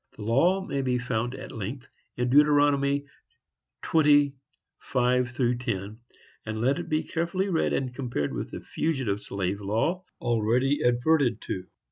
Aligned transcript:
The 0.17 0.23
law 0.23 0.65
may 0.65 0.81
be 0.81 0.97
found 0.97 1.35
at 1.35 1.51
length 1.51 1.87
in 2.17 2.31
Deuteronomy 2.31 3.05
20:5–10; 3.85 5.97
and 6.43 6.59
let 6.59 6.79
it 6.79 6.89
be 6.89 7.03
carefully 7.03 7.49
read 7.49 7.71
and 7.71 7.93
compared 7.93 8.33
with 8.33 8.49
the 8.49 8.61
fugitive 8.61 9.21
slave 9.21 9.61
law 9.61 10.03
already 10.19 10.81
adverted 10.83 11.39
to. 11.41 11.67